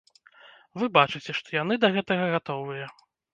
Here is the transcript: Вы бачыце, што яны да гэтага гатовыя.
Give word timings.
Вы 0.79 0.85
бачыце, 0.97 1.31
што 1.41 1.49
яны 1.61 1.77
да 1.85 1.93
гэтага 1.97 2.25
гатовыя. 2.35 2.91